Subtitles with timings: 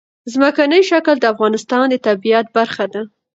[0.33, 3.01] ځمکنی شکل د افغانستان د طبیعت برخه ده.